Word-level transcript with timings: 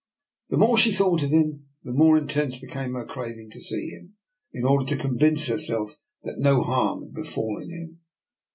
The 0.49 0.57
more 0.57 0.79
she 0.79 0.91
thought 0.91 1.21
of 1.21 1.29
him 1.29 1.67
the 1.83 1.91
more 1.93 2.17
intense 2.17 2.57
became 2.59 2.93
her 2.95 3.05
craving 3.05 3.51
to 3.51 3.61
see 3.61 3.89
him, 3.89 4.15
in 4.51 4.65
order 4.65 4.83
to 4.87 4.97
convince 4.99 5.45
herself 5.45 5.95
that 6.23 6.39
no 6.39 6.63
harm 6.63 7.03
had 7.03 7.13
befallen 7.13 7.69
him. 7.69 7.99